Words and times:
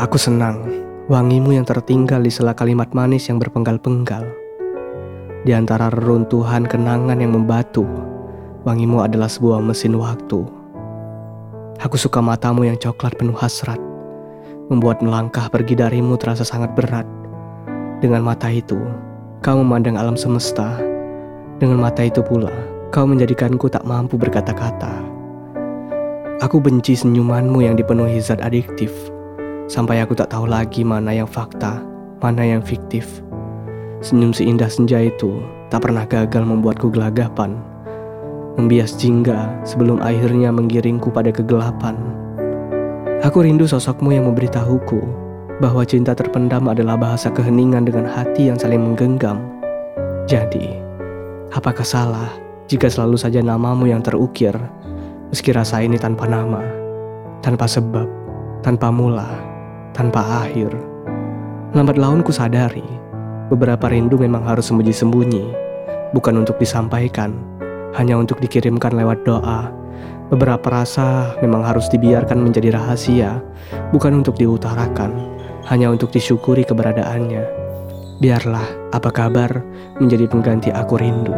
Aku 0.00 0.16
senang 0.16 0.64
wangimu 1.12 1.60
yang 1.60 1.68
tertinggal 1.68 2.24
di 2.24 2.32
sela 2.32 2.56
kalimat 2.56 2.88
manis 2.96 3.28
yang 3.28 3.36
berpenggal-penggal. 3.36 4.24
Di 5.44 5.52
antara 5.52 5.92
reruntuhan 5.92 6.64
kenangan 6.64 7.20
yang 7.20 7.36
membatu, 7.36 7.84
wangimu 8.64 9.04
adalah 9.04 9.28
sebuah 9.28 9.60
mesin 9.60 9.92
waktu. 10.00 10.40
Aku 11.84 12.00
suka 12.00 12.24
matamu 12.24 12.64
yang 12.64 12.80
coklat 12.80 13.12
penuh 13.20 13.36
hasrat, 13.36 13.76
membuat 14.72 15.04
melangkah 15.04 15.52
pergi 15.52 15.76
darimu 15.76 16.16
terasa 16.16 16.48
sangat 16.48 16.72
berat. 16.72 17.04
Dengan 18.00 18.24
mata 18.24 18.48
itu, 18.48 18.80
kau 19.44 19.60
memandang 19.60 20.00
alam 20.00 20.16
semesta. 20.16 20.80
Dengan 21.60 21.76
mata 21.76 22.00
itu 22.00 22.24
pula, 22.24 22.48
kau 22.88 23.04
menjadikanku 23.04 23.68
tak 23.68 23.84
mampu 23.84 24.16
berkata-kata. 24.16 24.96
Aku 26.40 26.56
benci 26.56 26.96
senyumanmu 26.96 27.60
yang 27.68 27.76
dipenuhi 27.76 28.16
zat 28.16 28.40
adiktif 28.40 29.19
Sampai 29.70 30.02
aku 30.02 30.18
tak 30.18 30.34
tahu 30.34 30.50
lagi 30.50 30.82
mana 30.82 31.14
yang 31.14 31.30
fakta, 31.30 31.78
mana 32.18 32.42
yang 32.42 32.58
fiktif. 32.58 33.22
Senyum 34.02 34.34
seindah 34.34 34.66
senja 34.66 34.98
itu 34.98 35.46
tak 35.70 35.86
pernah 35.86 36.02
gagal 36.10 36.42
membuatku 36.42 36.90
gelagapan. 36.90 37.54
Membias 38.58 38.98
jingga 38.98 39.46
sebelum 39.62 40.02
akhirnya 40.02 40.50
menggiringku 40.50 41.14
pada 41.14 41.30
kegelapan. 41.30 41.94
Aku 43.22 43.46
rindu 43.46 43.62
sosokmu 43.70 44.10
yang 44.10 44.26
memberitahuku 44.26 44.98
bahwa 45.62 45.86
cinta 45.86 46.18
terpendam 46.18 46.66
adalah 46.66 46.98
bahasa 46.98 47.30
keheningan 47.30 47.86
dengan 47.86 48.10
hati 48.10 48.50
yang 48.50 48.58
saling 48.58 48.82
menggenggam. 48.82 49.38
Jadi, 50.26 50.66
apakah 51.54 51.86
salah 51.86 52.26
jika 52.66 52.90
selalu 52.90 53.14
saja 53.14 53.38
namamu 53.38 53.86
yang 53.86 54.02
terukir, 54.02 54.50
meski 55.30 55.54
rasa 55.54 55.78
ini 55.78 55.94
tanpa 55.94 56.26
nama, 56.26 56.58
tanpa 57.38 57.70
sebab, 57.70 58.10
tanpa 58.66 58.90
mula? 58.90 59.49
Tanpa 59.92 60.46
akhir. 60.46 60.70
Lambat 61.70 61.96
laun 61.98 62.26
ku 62.26 62.34
sadari, 62.34 62.86
beberapa 63.50 63.86
rindu 63.86 64.18
memang 64.18 64.42
harus 64.42 64.70
sembunyi-sembunyi, 64.70 65.54
bukan 66.14 66.42
untuk 66.42 66.58
disampaikan, 66.58 67.34
hanya 67.94 68.18
untuk 68.18 68.42
dikirimkan 68.42 68.94
lewat 68.94 69.22
doa. 69.22 69.70
Beberapa 70.30 70.70
rasa 70.70 71.34
memang 71.42 71.66
harus 71.66 71.90
dibiarkan 71.90 72.38
menjadi 72.38 72.74
rahasia, 72.74 73.42
bukan 73.90 74.22
untuk 74.22 74.38
diutarakan, 74.38 75.10
hanya 75.66 75.90
untuk 75.90 76.14
disyukuri 76.14 76.62
keberadaannya. 76.62 77.42
Biarlah 78.20 78.94
apa 78.94 79.10
kabar 79.10 79.64
menjadi 79.98 80.28
pengganti 80.28 80.70
aku 80.70 81.00
rindu. 81.00 81.34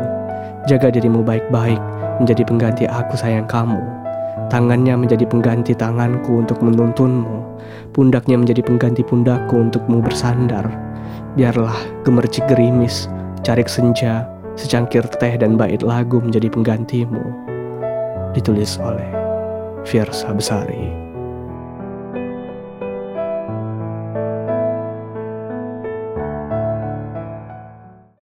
Jaga 0.68 0.92
dirimu 0.92 1.24
baik-baik 1.24 1.80
menjadi 2.20 2.42
pengganti 2.44 2.84
aku 2.90 3.16
sayang 3.16 3.48
kamu. 3.48 4.01
Tangannya 4.48 4.96
menjadi 4.96 5.24
pengganti 5.28 5.76
tanganku 5.76 6.44
untuk 6.44 6.60
menuntunmu. 6.64 7.60
Pundaknya 7.92 8.40
menjadi 8.40 8.64
pengganti 8.64 9.04
pundakku 9.04 9.56
untukmu 9.58 10.00
bersandar. 10.00 10.68
Biarlah 11.36 11.76
gemercik 12.04 12.44
gerimis, 12.48 13.08
carik 13.44 13.68
senja, 13.68 14.28
secangkir 14.56 15.04
teh 15.20 15.36
dan 15.36 15.56
bait 15.56 15.80
lagu 15.80 16.20
menjadi 16.20 16.48
penggantimu. 16.52 17.24
Ditulis 18.32 18.80
oleh 18.80 19.08
Fiersa 19.84 20.32
Besari. 20.32 21.01